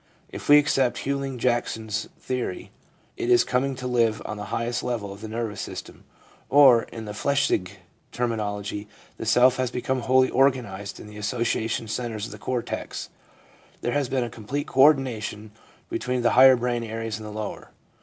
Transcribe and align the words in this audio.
If 0.31 0.49
we 0.49 0.57
accept 0.57 1.05
Hughlings 1.05 1.37
Jackson's 1.39 2.07
theory, 2.19 2.71
it 3.17 3.29
is 3.29 3.43
coming 3.43 3.75
to 3.75 3.85
live 3.85 4.19
on 4.25 4.37
the 4.37 4.45
highest 4.45 4.81
level 4.81 5.13
of 5.13 5.21
the 5.21 5.27
nervous 5.27 5.61
system; 5.61 6.05
or, 6.49 6.81
in 6.85 7.05
the 7.05 7.11
Flechsig 7.11 7.73
terminology, 8.11 8.87
the 9.17 9.27
self 9.27 9.57
has 9.57 9.69
become 9.69 9.99
wholly 9.99 10.31
organised 10.31 10.99
in 10.99 11.05
the 11.05 11.17
association 11.19 11.87
centres 11.87 12.25
of 12.25 12.31
the 12.31 12.39
cortex. 12.39 13.09
There 13.81 13.93
has 13.93 14.09
been 14.09 14.23
a 14.23 14.29
complete 14.31 14.65
co 14.65 14.81
ordination 14.81 15.51
between 15.87 16.23
the 16.23 16.31
higher 16.31 16.55
brain 16.55 16.83
areas 16.83 17.17
and 17.19 17.25
the 17.27 17.31
lower. 17.31 17.69